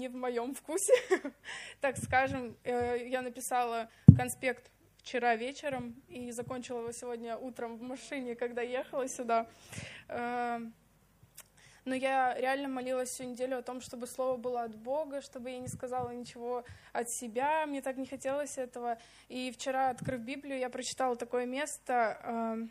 не 0.00 0.08
в 0.08 0.16
моем 0.16 0.54
вкусе, 0.54 0.94
так 1.80 1.96
скажем. 1.98 2.56
Э, 2.64 2.96
я 3.06 3.22
написала 3.22 3.88
конспект 4.16 4.70
вчера 4.98 5.36
вечером 5.36 6.02
и 6.08 6.32
закончила 6.32 6.80
его 6.80 6.92
сегодня 6.92 7.36
утром 7.36 7.76
в 7.76 7.82
машине, 7.82 8.34
когда 8.34 8.62
ехала 8.62 9.06
сюда. 9.08 9.46
Э, 10.08 10.60
но 11.84 11.94
я 11.94 12.34
реально 12.34 12.68
молилась 12.68 13.10
всю 13.10 13.24
неделю 13.24 13.58
о 13.58 13.62
том, 13.62 13.80
чтобы 13.80 14.06
слово 14.06 14.36
было 14.36 14.62
от 14.62 14.74
Бога, 14.74 15.20
чтобы 15.20 15.50
я 15.50 15.58
не 15.58 15.68
сказала 15.68 16.10
ничего 16.10 16.64
от 16.92 17.10
себя. 17.10 17.66
Мне 17.66 17.82
так 17.82 17.96
не 17.96 18.06
хотелось 18.06 18.58
этого. 18.58 18.98
И 19.28 19.50
вчера, 19.50 19.90
открыв 19.90 20.20
Библию, 20.20 20.58
я 20.58 20.70
прочитала 20.70 21.16
такое 21.16 21.46
место 21.46 22.68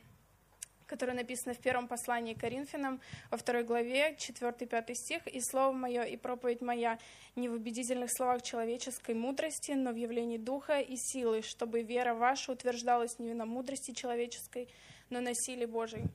которое 0.89 1.13
написано 1.13 1.53
в 1.53 1.59
первом 1.59 1.87
послании 1.87 2.33
Коринфянам, 2.33 2.99
во 3.29 3.37
второй 3.37 3.63
главе, 3.63 4.15
4-5 4.17 4.93
стих. 4.95 5.27
«И 5.27 5.39
слово 5.39 5.71
мое, 5.71 6.03
и 6.03 6.17
проповедь 6.17 6.61
моя 6.61 6.97
не 7.35 7.47
в 7.47 7.53
убедительных 7.53 8.09
словах 8.11 8.41
человеческой 8.41 9.13
мудрости, 9.15 9.71
но 9.71 9.91
в 9.91 9.95
явлении 9.95 10.37
духа 10.37 10.79
и 10.79 10.95
силы, 10.97 11.43
чтобы 11.43 11.83
вера 11.83 12.15
ваша 12.15 12.51
утверждалась 12.51 13.19
не 13.19 13.33
на 13.33 13.45
мудрости 13.45 13.93
человеческой, 13.93 14.67
но 15.09 15.21
на 15.21 15.31
силе 15.33 15.67
Божией». 15.67 16.05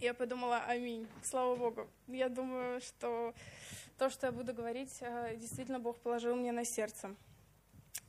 Я 0.00 0.14
подумала, 0.14 0.58
аминь, 0.68 1.06
слава 1.24 1.56
Богу. 1.56 1.88
Я 2.06 2.28
думаю, 2.28 2.80
что 2.80 3.34
то, 3.98 4.08
что 4.08 4.26
я 4.26 4.32
буду 4.32 4.54
говорить, 4.54 4.96
э, 5.00 5.36
действительно 5.36 5.80
Бог 5.80 5.98
положил 5.98 6.36
мне 6.36 6.52
на 6.52 6.64
сердце. 6.64 7.14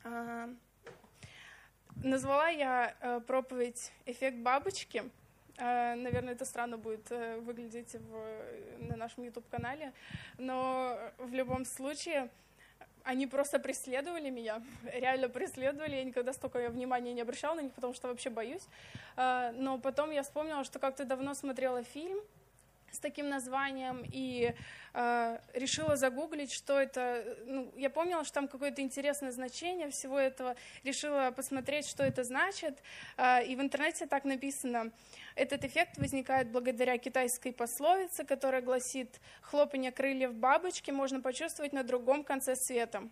А, 0.03 0.49
назвала 1.95 2.49
я 2.49 2.95
э, 3.01 3.19
проповедь 3.25 3.91
«Эффект 4.05 4.37
бабочки», 4.37 5.03
наверное, 5.63 6.33
это 6.33 6.45
странно 6.45 6.77
будет 6.77 7.11
э, 7.11 7.37
выглядеть 7.39 7.93
в, 7.95 8.87
на 8.89 8.95
нашем 8.95 9.23
YouTube-канале, 9.23 9.93
но 10.37 10.97
в 11.19 11.33
любом 11.33 11.65
случае 11.65 12.29
они 13.03 13.27
просто 13.27 13.59
преследовали 13.59 14.29
меня, 14.29 14.61
реально 14.93 15.29
преследовали, 15.29 15.95
я 15.95 16.03
никогда 16.03 16.33
столько 16.33 16.69
внимания 16.69 17.13
не 17.13 17.21
обращала 17.21 17.55
на 17.55 17.61
них, 17.61 17.73
потому 17.73 17.93
что 17.93 18.07
вообще 18.07 18.29
боюсь. 18.29 18.67
Э, 19.17 19.51
но 19.53 19.77
потом 19.77 20.11
я 20.11 20.23
вспомнила, 20.23 20.63
что 20.63 20.79
как-то 20.79 21.05
давно 21.05 21.33
смотрела 21.33 21.83
фильм, 21.83 22.19
с 22.91 22.99
таким 22.99 23.29
названием 23.29 24.03
и 24.11 24.53
э, 24.93 25.37
решила 25.53 25.95
загуглить, 25.95 26.51
что 26.51 26.79
это. 26.79 27.37
Ну, 27.45 27.71
я 27.75 27.89
помнила, 27.89 28.23
что 28.23 28.35
там 28.35 28.47
какое-то 28.47 28.81
интересное 28.81 29.31
значение 29.31 29.89
всего 29.89 30.19
этого. 30.19 30.55
Решила 30.83 31.31
посмотреть, 31.31 31.87
что 31.87 32.03
это 32.03 32.23
значит. 32.23 32.81
Э, 33.17 33.43
и 33.45 33.55
в 33.55 33.61
интернете 33.61 34.05
так 34.05 34.25
написано. 34.25 34.91
Этот 35.35 35.63
эффект 35.63 35.97
возникает 35.97 36.51
благодаря 36.51 36.97
китайской 36.97 37.51
пословице, 37.51 38.23
которая 38.25 38.61
гласит 38.61 39.19
«хлопанье 39.41 39.91
крыльев 39.91 40.33
бабочки 40.33 40.91
можно 40.91 41.21
почувствовать 41.21 41.73
на 41.73 41.83
другом 41.83 42.23
конце 42.23 42.55
света». 42.55 43.09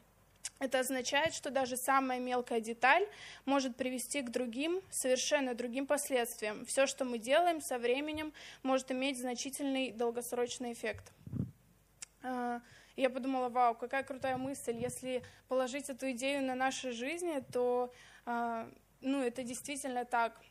Это 0.60 0.80
означает, 0.80 1.34
что 1.34 1.52
даже 1.52 1.78
самая 1.78 2.20
мелкая 2.20 2.60
деталь 2.60 3.08
может 3.46 3.78
привести 3.78 4.22
к 4.22 4.30
другим, 4.30 4.82
совершенно 4.92 5.56
другим 5.56 5.88
последствиям. 5.88 6.66
Все, 6.66 6.86
что 6.86 7.06
мы 7.06 7.18
делаем 7.18 7.62
со 7.62 7.78
временем, 7.78 8.34
может 8.62 8.92
иметь 8.92 9.18
значительный 9.18 9.92
долгосрочный 9.92 10.74
эффект. 10.74 11.14
А, 12.24 12.60
я 12.98 13.10
подумала, 13.10 13.48
вау, 13.48 13.74
какая 13.74 14.04
крутая 14.04 14.36
мысль. 14.36 14.76
Если 14.76 15.24
положить 15.48 15.90
эту 15.90 16.12
идею 16.12 16.44
на 16.44 16.56
наши 16.56 16.92
жизни, 16.92 17.42
то 17.54 17.94
а, 18.26 18.70
ну, 19.00 19.24
это 19.24 19.44
действительно 19.44 20.04
так. 20.04 20.42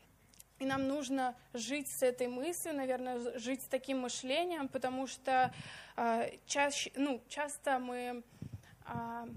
И 0.57 0.65
нам 0.65 0.87
нужно 0.87 1.35
жить 1.53 1.87
с 1.87 2.03
этой 2.03 2.27
мыслью, 2.27 2.75
наверное, 2.75 3.37
жить 3.37 3.61
с 3.61 3.65
таким 3.65 3.99
мышлением, 3.99 4.67
потому 4.67 5.07
что 5.07 5.53
э, 5.95 6.31
чаще, 6.45 6.91
ну, 6.97 7.21
часто 7.29 7.79
мы 7.79 8.23
э, 8.85 9.27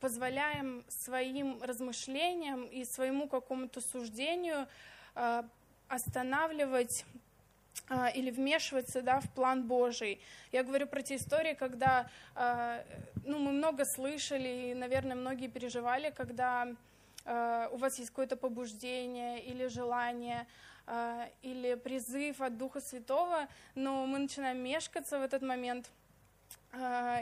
позволяем 0.00 0.84
своим 0.88 1.62
размышлениям 1.62 2.64
и 2.64 2.84
своему 2.84 3.28
какому-то 3.28 3.80
суждению 3.80 4.66
э, 5.14 5.42
останавливать 5.88 7.04
э, 7.88 8.12
или 8.14 8.30
вмешиваться 8.30 9.02
да, 9.02 9.20
в 9.20 9.30
план 9.30 9.66
Божий. 9.66 10.20
Я 10.52 10.62
говорю 10.62 10.86
про 10.86 11.02
те 11.02 11.16
истории, 11.16 11.54
когда 11.54 12.10
э, 12.34 12.82
ну, 13.24 13.38
мы 13.38 13.52
много 13.52 13.84
слышали, 13.84 14.70
и, 14.70 14.74
наверное, 14.74 15.16
многие 15.16 15.48
переживали, 15.48 16.10
когда 16.10 16.68
у 17.72 17.76
вас 17.78 17.98
есть 17.98 18.10
какое-то 18.10 18.36
побуждение 18.36 19.42
или 19.42 19.66
желание, 19.66 20.46
или 21.42 21.74
призыв 21.74 22.40
от 22.40 22.56
Духа 22.56 22.80
Святого, 22.80 23.48
но 23.74 24.06
мы 24.06 24.18
начинаем 24.18 24.58
мешкаться 24.58 25.18
в 25.18 25.22
этот 25.22 25.42
момент– 25.42 25.90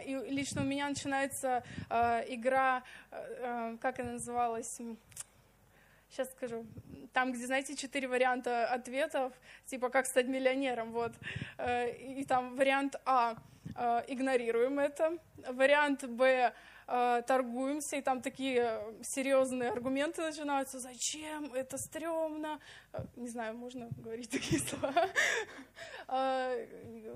и 0.04 0.30
лично 0.30 0.62
у 0.62 0.64
меня 0.64 0.88
начинается 0.88 1.62
а, 1.88 2.24
игра, 2.28 2.82
а, 3.10 3.76
как 3.80 4.00
она 4.00 4.12
называлась, 4.12 4.80
сейчас 6.14 6.30
скажу, 6.30 6.64
там, 7.12 7.32
где, 7.32 7.46
знаете, 7.46 7.76
четыре 7.76 8.08
варианта 8.08 8.66
ответов, 8.66 9.32
типа 9.66 9.88
«как 9.90 10.06
стать 10.06 10.26
миллионером», 10.26 10.92
вот, 10.92 11.12
и 11.58 12.24
там 12.28 12.56
вариант 12.56 12.96
А– 13.04 13.36
игнорируем 14.06 14.78
это, 14.78 15.18
вариант 15.48 16.04
Б 16.04 16.52
э, 16.86 17.22
торгуемся, 17.26 17.96
и 17.96 18.02
там 18.02 18.20
такие 18.20 18.80
серьезные 19.02 19.70
аргументы 19.70 20.22
начинаются. 20.22 20.78
Зачем? 20.78 21.52
Это 21.54 21.78
стрёмно. 21.78 22.60
Э, 22.92 23.04
не 23.16 23.28
знаю, 23.28 23.56
можно 23.56 23.88
говорить 23.98 24.30
такие 24.30 24.60
слова. 24.60 25.08
Э, 26.08 26.66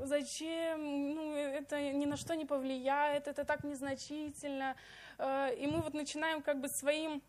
зачем? 0.04 1.14
Ну, 1.14 1.34
это 1.34 1.92
ни 1.92 2.06
на 2.06 2.16
что 2.16 2.34
не 2.34 2.44
повлияет, 2.44 3.28
это 3.28 3.44
так 3.44 3.64
незначительно. 3.64 4.76
Э, 5.18 5.54
и 5.54 5.66
мы 5.66 5.80
вот 5.80 5.94
начинаем 5.94 6.42
как 6.42 6.60
бы 6.60 6.68
своим 6.68 7.22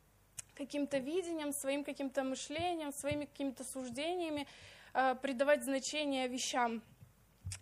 каким-то 0.59 0.97
видением, 0.99 1.53
своим 1.53 1.83
каким-то 1.83 2.23
мышлением, 2.23 2.91
своими 2.91 3.25
какими-то 3.25 3.63
суждениями 3.63 4.45
придавать 5.21 5.63
значение 5.63 6.27
вещам. 6.27 6.81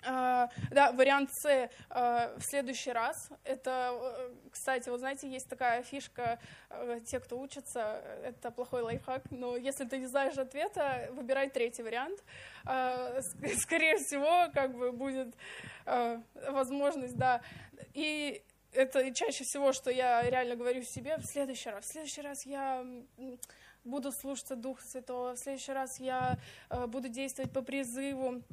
Uh, 0.06 0.50
да, 0.72 0.92
вариант 0.92 1.30
С 1.32 1.46
uh, 1.46 2.38
в 2.38 2.44
следующий 2.44 2.92
раз. 2.92 3.16
Это, 3.46 3.70
uh, 3.72 4.50
кстати, 4.52 4.90
вот 4.90 5.00
знаете, 5.00 5.30
есть 5.30 5.48
такая 5.50 5.82
фишка, 5.82 6.40
те, 7.06 7.20
кто 7.20 7.40
учится, 7.40 8.02
это 8.24 8.52
плохой 8.52 8.82
лайфхак, 8.82 9.32
но 9.32 9.56
если 9.56 9.86
ты 9.86 9.98
не 9.98 10.08
знаешь 10.08 10.38
ответа, 10.38 11.10
выбирай 11.14 11.50
третий 11.50 11.84
вариант. 11.84 12.20
Скорее 12.64 13.96
всего, 13.98 14.52
как 14.54 14.76
бы 14.76 14.92
будет 14.92 15.34
возможность, 16.50 17.16
да. 17.16 17.42
И 17.94 18.44
это 18.78 19.12
чаще 19.12 19.44
всего, 19.44 19.74
что 19.74 19.90
я 19.90 20.22
реально 20.30 20.56
говорю 20.56 20.84
себе 20.84 21.18
в 21.18 21.26
следующий 21.26 21.70
раз. 21.70 21.86
В 21.86 21.92
следующий 21.92 22.22
раз 22.22 22.46
я 22.46 22.86
буду 23.84 24.12
слушаться 24.12 24.56
Духа 24.56 24.84
Святого, 24.86 25.34
в 25.34 25.40
следующий 25.40 25.72
раз 25.72 26.00
я 26.00 26.38
буду 26.88 27.10
действовать 27.10 27.52
по 27.52 27.62
призыву. 27.64 28.44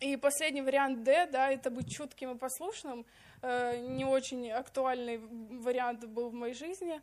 И 0.00 0.16
последний 0.16 0.62
вариант 0.62 1.02
D, 1.04 1.26
да, 1.26 1.50
это 1.50 1.70
быть 1.70 1.90
чутким 1.90 2.32
и 2.32 2.38
послушным. 2.38 3.04
Э, 3.42 3.78
не 3.78 4.04
очень 4.04 4.50
актуальный 4.50 5.18
вариант 5.18 6.06
был 6.06 6.30
в 6.30 6.34
моей 6.34 6.54
жизни. 6.54 7.00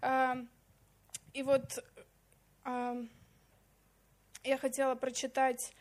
Э, 0.00 0.34
и 1.34 1.42
вот 1.42 1.84
э, 2.64 3.04
я 4.44 4.56
хотела 4.58 4.94
прочитать 4.94 5.72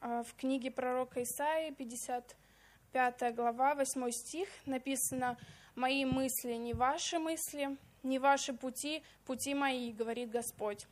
в 0.00 0.34
книге 0.36 0.70
пророка 0.70 1.22
Исаии, 1.22 1.70
55 1.70 3.34
глава, 3.34 3.74
8 3.74 4.10
стих, 4.10 4.48
написано 4.66 5.38
«Мои 5.74 6.04
мысли 6.04 6.54
не 6.54 6.74
ваши 6.74 7.18
мысли, 7.18 7.76
не 8.02 8.18
ваши 8.18 8.52
пути, 8.52 9.02
пути 9.26 9.54
мои, 9.54 9.92
говорит 9.92 10.30
Господь». 10.30 10.86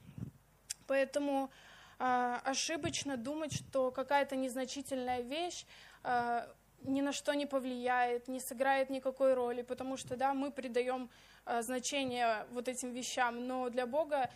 Поэтому 0.86 1.50
а, 1.98 2.40
ошибочно 2.44 3.16
думать, 3.16 3.54
что 3.54 3.92
какая-то 3.92 4.34
незначительная 4.34 5.20
вещь 5.22 5.64
а, 6.02 6.48
ни 6.82 7.00
на 7.00 7.12
что 7.12 7.32
не 7.34 7.46
повлияет, 7.46 8.26
не 8.26 8.40
сыграет 8.40 8.90
никакой 8.90 9.34
роли, 9.34 9.62
потому 9.62 9.96
что, 9.96 10.16
да, 10.16 10.34
мы 10.34 10.50
придаем 10.50 11.08
а, 11.44 11.62
значение 11.62 12.44
вот 12.50 12.66
этим 12.66 12.92
вещам, 12.92 13.46
но 13.46 13.70
для 13.70 13.86
Бога 13.86 14.30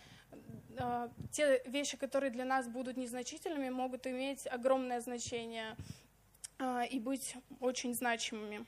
те 1.32 1.62
вещи, 1.64 1.96
которые 1.96 2.31
для 2.31 2.44
нас 2.44 2.69
будут 2.69 2.99
незначительными, 2.99 3.70
могут 3.70 4.06
иметь 4.06 4.46
огромное 4.46 5.00
значение 5.00 5.75
и 6.90 7.00
быть 7.00 7.34
очень 7.60 7.94
значимыми 7.94 8.66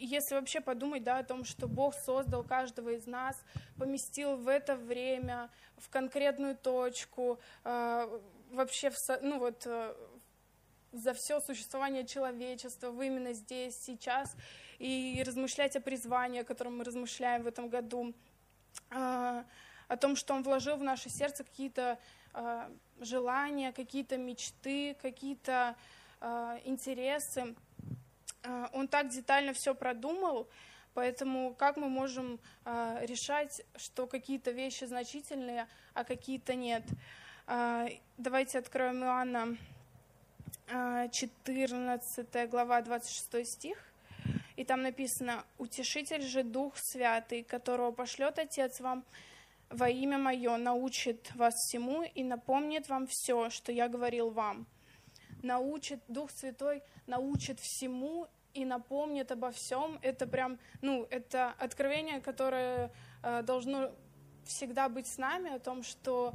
если 0.00 0.34
вообще 0.34 0.60
подумать 0.60 1.04
да, 1.04 1.18
о 1.18 1.24
том, 1.24 1.44
что 1.44 1.68
Бог 1.68 1.94
создал 1.94 2.42
каждого 2.42 2.90
из 2.90 3.06
нас, 3.06 3.36
поместил 3.78 4.36
в 4.36 4.48
это 4.48 4.74
время, 4.74 5.50
в 5.76 5.88
конкретную 5.90 6.56
точку, 6.56 7.38
э, 7.64 8.20
вообще 8.50 8.90
в, 8.90 8.96
ну 9.20 9.38
вот, 9.38 9.62
э, 9.66 9.94
за 10.92 11.12
все 11.12 11.40
существование 11.40 12.06
человечества, 12.06 12.90
вы 12.90 13.06
именно 13.06 13.32
здесь, 13.34 13.76
сейчас, 13.76 14.34
и 14.78 15.22
размышлять 15.24 15.76
о 15.76 15.80
призвании, 15.80 16.40
о 16.40 16.44
котором 16.44 16.78
мы 16.78 16.84
размышляем 16.84 17.42
в 17.42 17.46
этом 17.46 17.68
году, 17.68 18.14
э, 18.90 19.44
о 19.88 19.96
том, 19.96 20.16
что 20.16 20.34
Он 20.34 20.42
вложил 20.42 20.76
в 20.76 20.82
наше 20.82 21.10
сердце 21.10 21.44
какие-то 21.44 21.98
желания, 23.00 23.72
какие-то 23.72 24.16
мечты, 24.16 24.94
какие-то 25.02 25.74
интересы. 26.64 27.56
А, 28.42 28.70
он 28.72 28.88
так 28.88 29.08
детально 29.08 29.52
все 29.52 29.74
продумал, 29.74 30.48
поэтому 30.94 31.54
как 31.54 31.76
мы 31.76 31.88
можем 31.88 32.38
а, 32.64 33.00
решать, 33.02 33.62
что 33.76 34.06
какие-то 34.06 34.50
вещи 34.50 34.84
значительные, 34.84 35.66
а 35.94 36.04
какие-то 36.04 36.54
нет? 36.54 36.84
А, 37.46 37.88
давайте 38.16 38.58
откроем 38.58 39.02
Иоанна 39.04 39.56
14 40.68 42.48
глава, 42.48 42.80
26 42.80 43.46
стих. 43.46 43.78
И 44.56 44.64
там 44.64 44.82
написано, 44.82 45.44
«Утешитель 45.58 46.22
же 46.22 46.42
Дух 46.42 46.74
Святый, 46.76 47.42
которого 47.42 47.92
пошлет 47.92 48.38
Отец 48.38 48.80
вам 48.80 49.04
во 49.70 49.88
имя 49.88 50.18
Мое, 50.18 50.56
научит 50.58 51.34
вас 51.34 51.54
всему 51.54 52.02
и 52.02 52.22
напомнит 52.22 52.88
вам 52.88 53.06
все, 53.08 53.50
что 53.50 53.72
я 53.72 53.88
говорил 53.88 54.30
вам». 54.30 54.66
Научит, 55.42 56.00
Дух 56.08 56.30
Святой 56.30 56.82
научит 57.06 57.60
всему 57.60 58.28
и 58.54 58.64
напомнит 58.64 59.30
обо 59.32 59.50
всем. 59.50 59.98
Это 60.02 60.26
прям, 60.26 60.58
ну, 60.82 61.06
это 61.10 61.54
откровение, 61.58 62.20
которое 62.20 62.90
э, 63.22 63.42
должно 63.42 63.92
всегда 64.44 64.88
быть 64.88 65.06
с 65.06 65.18
нами, 65.18 65.54
о 65.54 65.58
том, 65.58 65.82
что 65.82 66.34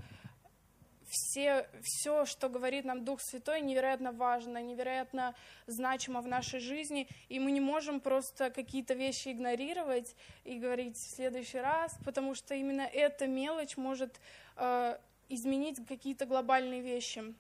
все, 1.07 1.67
все, 1.81 2.25
что 2.25 2.49
говорит 2.49 2.85
нам 2.85 3.05
Дух 3.05 3.21
Святой, 3.21 3.61
невероятно 3.61 4.11
важно, 4.11 4.61
невероятно 4.61 5.35
значимо 5.67 6.21
в 6.21 6.27
нашей 6.27 6.59
жизни, 6.59 7.07
и 7.29 7.39
мы 7.39 7.51
не 7.51 7.61
можем 7.61 7.99
просто 7.99 8.49
какие-то 8.49 8.93
вещи 8.93 9.29
игнорировать 9.29 10.15
и 10.43 10.57
говорить 10.57 10.97
в 10.97 11.15
следующий 11.15 11.59
раз, 11.59 11.95
потому 12.03 12.35
что 12.35 12.55
именно 12.55 12.81
эта 12.81 13.27
мелочь 13.27 13.77
может 13.77 14.19
э, 14.57 14.97
изменить 15.29 15.85
какие-то 15.87 16.25
глобальные 16.25 16.81
вещи. 16.81 17.35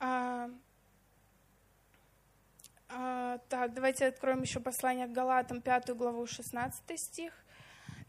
А, 0.00 0.50
а, 2.88 3.38
так, 3.48 3.74
давайте 3.74 4.06
откроем 4.06 4.42
еще 4.42 4.60
послание 4.60 5.06
к 5.06 5.12
Галатам, 5.12 5.60
5 5.60 5.90
главу, 5.96 6.26
16 6.26 6.98
стих. 6.98 7.32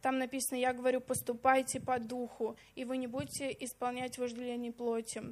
Там 0.02 0.18
написано, 0.18 0.58
я 0.58 0.74
говорю, 0.74 1.02
поступайте 1.02 1.80
по 1.80 2.00
духу, 2.00 2.56
и 2.76 2.86
вы 2.86 2.98
не 2.98 3.08
будете 3.08 3.56
исполнять 3.60 4.18
вожделение 4.18 4.72
плоти. 4.72 5.24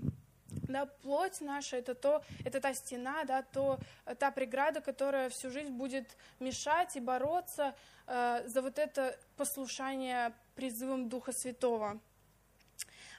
Да, 0.50 0.86
плоть 0.86 1.42
наша 1.42 1.78
это 1.78 1.94
то, 1.94 2.24
это 2.44 2.60
та 2.60 2.74
стена, 2.74 3.24
да, 3.24 3.42
то, 3.42 3.80
та 4.20 4.32
преграда, 4.32 4.82
которая 4.82 5.30
всю 5.30 5.50
жизнь 5.50 5.72
будет 5.72 6.18
мешать 6.40 6.96
и 6.96 7.00
бороться 7.00 7.76
э, 8.08 8.44
за 8.48 8.62
вот 8.62 8.80
это 8.80 9.18
послушание 9.36 10.34
призывом 10.56 11.10
Духа 11.10 11.32
Святого. 11.32 12.00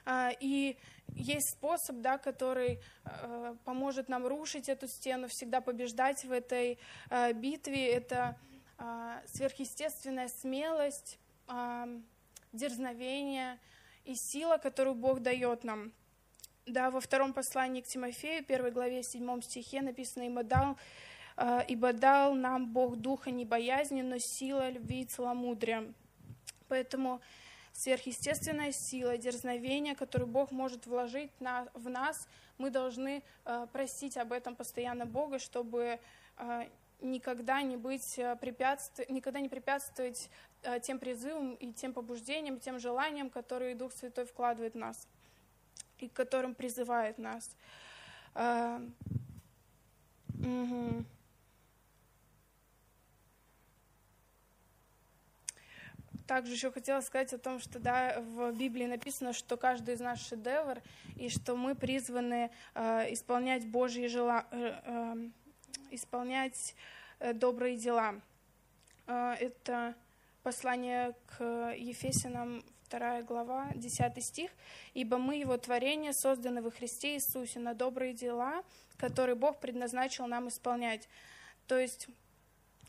А, 0.05 0.31
и 0.39 0.77
есть 1.15 1.51
способ, 1.51 1.97
да, 1.97 2.17
который 2.17 2.79
э, 3.03 3.55
поможет 3.65 4.09
нам 4.09 4.25
рушить 4.25 4.69
эту 4.69 4.87
стену, 4.87 5.27
всегда 5.27 5.61
побеждать 5.61 6.23
в 6.23 6.31
этой 6.31 6.79
э, 7.09 7.33
битве. 7.33 7.91
Это 7.91 8.37
э, 8.77 9.21
сверхъестественная 9.27 10.29
смелость, 10.29 11.19
дерзновение 12.53 13.57
и 14.05 14.13
сила, 14.15 14.57
которую 14.57 14.95
Бог 14.95 15.21
дает 15.21 15.63
нам. 15.63 15.91
Да, 16.67 16.91
во 16.91 17.01
втором 17.01 17.33
послании 17.33 17.81
к 17.81 17.87
Тимофею, 17.87 18.45
первой 18.45 18.69
главе, 18.69 19.01
седьмом 19.01 19.41
стихе 19.41 19.81
написано, 19.81 20.27
«Ибо 20.27 20.43
дал, 20.43 20.77
ибо 21.67 21.91
дал 21.91 22.35
нам 22.35 22.71
Бог 22.71 22.97
духа 22.97 23.31
не 23.31 23.45
боязни, 23.45 24.03
но 24.03 24.17
сила, 24.19 24.69
любви 24.69 25.01
и 25.01 25.05
целомудрия». 25.05 25.91
Поэтому 26.67 27.19
сверхъестественная 27.79 28.71
сила, 28.71 29.17
дерзновение, 29.17 29.95
которую 29.95 30.27
Бог 30.27 30.51
может 30.51 30.85
вложить 30.85 31.31
на, 31.39 31.67
в 31.73 31.89
нас, 31.89 32.27
мы 32.57 32.69
должны 32.69 33.23
э, 33.45 33.67
просить 33.71 34.17
об 34.17 34.33
этом 34.33 34.55
постоянно 34.55 35.05
Бога, 35.05 35.39
чтобы 35.39 35.99
э, 36.37 36.67
никогда 37.01 37.61
не 37.61 37.77
быть 37.77 38.19
препятств... 38.41 38.99
никогда 39.09 39.39
не 39.39 39.47
препятствовать 39.47 40.29
Э, 40.61 40.79
тем 40.81 40.99
призывом 40.99 41.53
и 41.55 41.71
тем 41.71 41.93
побуждением, 41.93 42.59
тем 42.59 42.79
желанием, 42.79 43.29
которые 43.29 43.75
Дух 43.75 43.93
Святой 43.93 44.25
вкладывает 44.25 44.73
в 44.73 44.77
нас 44.77 45.07
и 45.99 46.09
которым 46.09 46.53
призывает 46.53 47.17
нас. 47.17 47.49
Угу. 50.33 51.05
Также 56.29 56.53
еще 56.53 56.69
хотела 56.69 57.01
сказать 57.01 57.33
о 57.33 57.39
том, 57.39 57.57
что 57.57 57.79
да, 57.79 58.19
в 58.19 58.51
Библии 58.51 58.85
написано, 58.85 59.33
что 59.33 59.57
каждый 59.57 59.95
из 59.95 59.99
нас 59.99 60.19
шедевр, 60.19 60.79
и 61.15 61.27
что 61.27 61.55
мы 61.55 61.73
призваны 61.73 62.51
э, 62.75 63.13
исполнять 63.13 63.65
Божьи 63.65 64.05
жела, 64.05 64.45
э, 64.51 64.79
э, 64.85 65.15
исполнять 65.89 66.75
э, 67.17 67.33
добрые 67.33 67.77
дела. 67.77 68.13
Э, 69.07 69.37
это 69.39 69.95
Послание 70.43 71.15
к 71.25 71.73
Ефесянам, 71.75 72.63
2 72.91 73.23
глава, 73.23 73.71
10 73.73 74.23
стих. 74.23 74.51
«Ибо 74.93 75.17
мы, 75.17 75.37
Его 75.37 75.57
творение, 75.57 76.13
созданы 76.13 76.61
во 76.61 76.69
Христе 76.69 77.15
Иисусе 77.15 77.57
на 77.57 77.73
добрые 77.73 78.13
дела, 78.13 78.63
которые 78.97 79.33
Бог 79.33 79.59
предназначил 79.59 80.27
нам 80.27 80.47
исполнять». 80.47 81.09
То 81.65 81.79
есть 81.79 82.07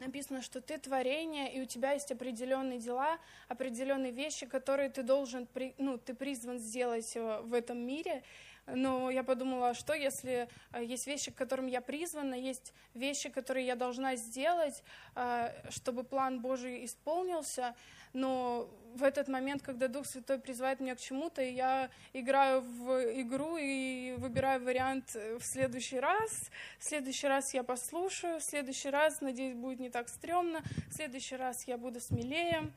написано, 0.00 0.42
что 0.42 0.60
ты 0.60 0.78
творение, 0.78 1.52
и 1.52 1.60
у 1.60 1.66
тебя 1.66 1.92
есть 1.92 2.10
определенные 2.10 2.78
дела, 2.78 3.18
определенные 3.48 4.12
вещи, 4.12 4.46
которые 4.46 4.90
ты 4.90 5.02
должен, 5.02 5.48
ну, 5.78 5.98
ты 5.98 6.14
призван 6.14 6.58
сделать 6.58 7.12
э, 7.14 7.40
в 7.42 7.54
этом 7.54 7.78
мире, 7.78 8.22
но 8.66 9.10
я 9.10 9.24
подумала, 9.24 9.74
что 9.74 9.94
если 9.94 10.48
э, 10.72 10.84
есть 10.84 11.06
вещи, 11.06 11.30
к 11.30 11.34
которым 11.34 11.66
я 11.66 11.80
призвана, 11.80 12.34
есть 12.34 12.72
вещи, 12.94 13.28
которые 13.28 13.66
я 13.66 13.76
должна 13.76 14.16
сделать, 14.16 14.82
э, 15.14 15.70
чтобы 15.70 16.04
план 16.04 16.40
Божий 16.40 16.84
исполнился, 16.84 17.74
но 18.12 18.68
в 18.94 19.02
этот 19.02 19.28
момент, 19.28 19.62
когда 19.62 19.88
Дух 19.88 20.06
Святой 20.06 20.38
призывает 20.38 20.80
меня 20.80 20.94
к 20.94 21.00
чему-то, 21.00 21.42
я 21.42 21.90
играю 22.12 22.60
в 22.60 23.20
игру 23.20 23.56
и 23.56 24.14
выбираю 24.18 24.62
вариант 24.62 25.14
э, 25.14 25.38
в 25.38 25.44
следующий 25.44 26.00
раз, 26.00 26.50
в 26.78 26.84
следующий 26.84 27.26
раз 27.26 27.54
я 27.54 27.62
послушаю, 27.62 28.40
в 28.40 28.42
следующий 28.42 28.90
раз, 28.90 29.20
надеюсь, 29.20 29.54
будет 29.54 29.80
не 29.80 29.90
так 29.90 30.08
стрёмно, 30.08 30.60
в 30.88 30.94
следующий 30.94 31.36
раз 31.36 31.66
я 31.66 31.78
буду 31.78 32.00
смелее. 32.00 32.70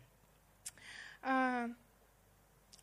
А, 1.21 1.69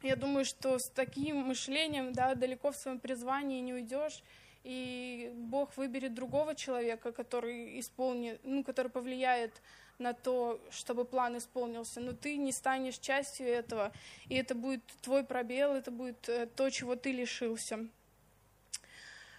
я 0.02 0.16
думаю, 0.16 0.44
что 0.44 0.78
с 0.78 0.90
таким 0.90 1.36
мышлением 1.38 2.12
да, 2.12 2.34
далеко 2.34 2.72
в 2.72 2.76
своем 2.76 2.98
призвании 2.98 3.60
не 3.60 3.74
уйдешь, 3.74 4.22
и 4.64 5.30
Бог 5.34 5.76
выберет 5.76 6.14
другого 6.14 6.54
человека, 6.54 7.12
который 7.12 7.80
исполнит, 7.80 8.40
ну, 8.44 8.62
который 8.62 8.90
повлияет 8.90 9.62
на 10.00 10.14
то, 10.14 10.60
чтобы 10.70 11.04
план 11.04 11.38
исполнился, 11.38 12.00
но 12.00 12.12
ты 12.12 12.36
не 12.36 12.52
станешь 12.52 12.98
частью 12.98 13.46
этого, 13.46 13.92
и 14.28 14.34
это 14.34 14.54
будет 14.54 14.82
твой 15.02 15.22
пробел, 15.22 15.74
это 15.74 15.90
будет 15.90 16.28
э, 16.28 16.46
то, 16.46 16.70
чего 16.70 16.96
ты 16.96 17.12
лишился. 17.12 17.86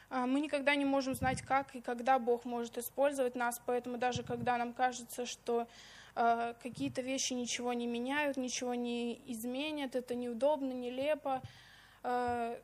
А, 0.10 0.26
мы 0.26 0.40
никогда 0.40 0.76
не 0.76 0.86
можем 0.86 1.16
знать, 1.16 1.42
как 1.42 1.76
и 1.76 1.82
когда 1.82 2.20
Бог 2.20 2.46
может 2.46 2.78
использовать 2.78 3.36
нас, 3.36 3.62
поэтому 3.66 3.98
даже 3.98 4.24
когда 4.24 4.58
нам 4.58 4.74
кажется, 4.74 5.26
что 5.26 5.68
Э, 6.16 6.54
какие-то 6.62 7.02
вещи 7.02 7.34
ничего 7.34 7.74
не 7.74 7.88
меняют, 7.88 8.38
ничего 8.38 8.74
не 8.74 9.22
изменят, 9.26 9.96
это 9.96 10.16
неудобно, 10.16 10.74
нелепо. 10.74 11.42
Э, 12.04 12.58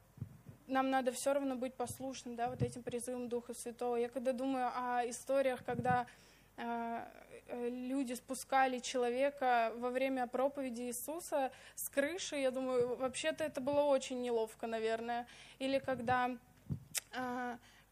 нам 0.67 0.89
надо 0.89 1.11
все 1.11 1.33
равно 1.33 1.55
быть 1.55 1.73
послушным, 1.73 2.35
да, 2.35 2.49
вот 2.49 2.61
этим 2.61 2.83
призывом 2.83 3.29
Духа 3.29 3.53
Святого. 3.53 3.95
Я 3.95 4.09
когда 4.09 4.33
думаю 4.33 4.69
о 4.75 5.09
историях, 5.09 5.63
когда 5.63 6.07
люди 7.49 8.13
спускали 8.13 8.79
человека 8.79 9.71
во 9.75 9.89
время 9.89 10.27
проповеди 10.27 10.83
Иисуса 10.83 11.51
с 11.75 11.89
крыши, 11.89 12.35
я 12.37 12.51
думаю, 12.51 12.95
вообще-то 12.95 13.43
это 13.43 13.61
было 13.61 13.81
очень 13.81 14.21
неловко, 14.21 14.67
наверное. 14.67 15.27
Или 15.59 15.79
когда 15.79 16.37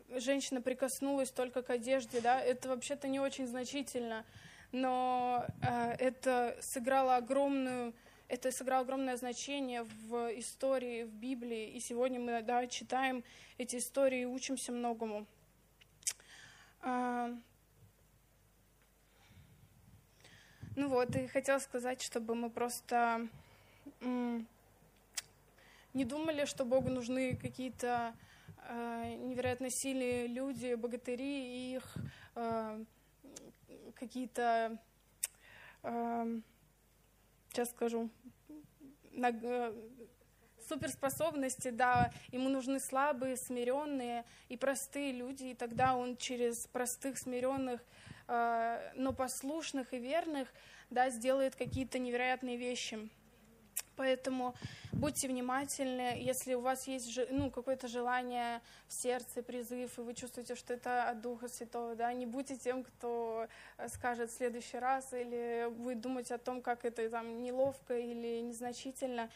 женщина 0.09 0.61
прикоснулась 0.61 1.31
только 1.31 1.61
к 1.61 1.69
одежде, 1.69 2.21
да, 2.21 2.39
это 2.39 2.69
вообще-то 2.69 3.07
не 3.07 3.19
очень 3.19 3.47
значительно 3.47 4.25
но 4.75 5.45
э, 5.61 5.95
это 5.99 6.57
сыграло 6.59 7.15
огромную 7.15 7.93
это 8.27 8.51
сыграло 8.51 8.81
огромное 8.81 9.17
значение 9.17 9.83
в 9.83 10.39
истории, 10.39 11.03
в 11.03 11.13
Библии, 11.13 11.69
и 11.69 11.79
сегодня 11.79 12.19
мы 12.19 12.41
да, 12.41 12.65
читаем 12.65 13.23
эти 13.59 13.75
истории 13.75 14.21
и 14.21 14.25
учимся 14.25 14.71
многому. 14.71 15.27
А, 16.81 17.29
ну 20.75 20.89
вот, 20.89 21.15
и 21.15 21.27
хотела 21.27 21.59
сказать, 21.59 22.01
чтобы 22.01 22.35
мы 22.35 22.49
просто 22.49 23.27
не 24.01 24.45
думали, 26.03 26.45
что 26.45 26.65
Богу 26.65 26.89
нужны 26.89 27.37
какие-то 27.37 28.13
э, 28.67 29.15
невероятно 29.17 29.69
сильные 29.69 30.27
люди, 30.27 30.73
богатыри, 30.73 31.23
и 31.23 31.75
их 31.75 31.95
э, 32.35 32.83
какие-то, 33.95 34.77
э, 35.83 36.39
сейчас 37.49 37.69
скажу, 37.69 38.09
на, 39.11 39.29
э, 39.29 39.73
суперспособности, 40.67 41.69
да, 41.69 42.11
ему 42.31 42.49
нужны 42.49 42.79
слабые, 42.79 43.37
смиренные 43.37 44.25
и 44.49 44.57
простые 44.57 45.13
люди, 45.13 45.45
и 45.45 45.53
тогда 45.53 45.95
он 45.95 46.17
через 46.17 46.67
простых, 46.67 47.17
смиренных 47.17 47.81
э, 48.27 48.91
но 48.95 49.13
послушных 49.13 49.93
и 49.93 49.99
верных, 49.99 50.47
да, 50.89 51.09
сделает 51.09 51.55
какие-то 51.55 51.99
невероятные 51.99 52.57
вещи. 52.57 53.09
Поэтому 53.95 54.55
будьте 54.91 55.27
внимательны, 55.27 56.21
если 56.21 56.53
у 56.53 56.59
вас 56.59 56.85
есть 56.87 57.17
ну, 57.29 57.49
какое-то 57.49 57.87
желание 57.87 58.61
в 58.87 58.93
сердце, 58.93 59.41
призыв, 59.41 59.97
и 59.97 60.01
вы 60.01 60.13
чувствуете, 60.13 60.55
что 60.55 60.73
это 60.73 61.09
от 61.09 61.21
Духа 61.21 61.47
Святого, 61.47 61.95
да, 61.95 62.11
не 62.13 62.25
будьте 62.25 62.57
тем, 62.57 62.83
кто 62.83 63.47
э, 63.77 63.87
скажет 63.87 64.31
в 64.31 64.35
следующий 64.35 64.79
раз, 64.79 65.13
или 65.13 65.69
будет 65.69 66.01
думать 66.01 66.31
о 66.31 66.37
том, 66.37 66.61
как 66.61 66.83
это 66.83 67.09
там 67.09 67.41
неловко 67.41 67.97
или 67.97 68.41
незначительно. 68.41 69.29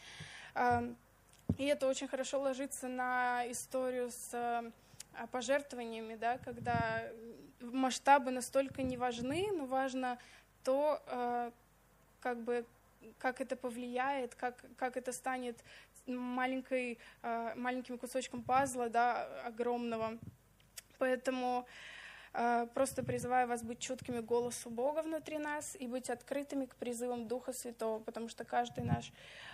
И 1.58 1.64
это 1.64 1.88
очень 1.88 2.08
хорошо 2.08 2.40
ложится 2.40 2.88
на 2.88 3.44
историю 3.50 4.10
с 4.10 4.30
э, 4.32 4.70
пожертвованиями, 5.30 6.14
да, 6.16 6.38
когда 6.38 7.04
масштабы 7.60 8.30
настолько 8.30 8.82
не 8.82 8.96
важны, 8.96 9.48
но 9.52 9.66
важно 9.66 10.18
то, 10.64 11.02
э, 11.06 11.50
как 12.20 12.38
бы 12.42 12.64
как 13.18 13.40
это 13.40 13.56
повлияет, 13.56 14.34
как, 14.34 14.62
как 14.76 14.96
это 14.98 15.12
станет 15.12 15.56
маленькой, 16.06 16.98
э, 17.22 17.54
маленьким 17.56 17.96
кусочком 17.98 18.42
пазла, 18.42 18.90
да, 18.90 19.24
огромного. 19.46 20.18
Поэтому 20.98 21.66
э, 22.34 22.66
просто 22.74 23.02
призываю 23.02 23.48
вас 23.48 23.62
быть 23.62 23.78
чуткими 23.78 24.20
голосу 24.20 24.68
Бога 24.68 25.02
внутри 25.02 25.38
нас 25.38 25.76
и 25.80 25.86
быть 25.86 26.10
открытыми 26.10 26.66
к 26.66 26.74
призывам 26.76 27.26
Духа 27.26 27.54
Святого, 27.54 28.00
потому 28.00 28.28
что 28.28 28.44
каждый 28.44 28.84
наш, 28.84 29.12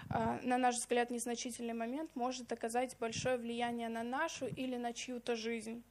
на 0.09 0.59
наш 0.59 0.75
взгляд, 0.75 1.11
незначительный 1.11 1.75
момент 1.75 2.11
может 2.15 2.51
оказать 2.53 2.97
большое 2.99 3.37
влияние 3.37 3.89
на 3.89 4.03
нашу 4.03 4.47
или 4.47 4.77
на 4.77 4.93
чью-то 4.93 5.37
жизнь. 5.37 5.85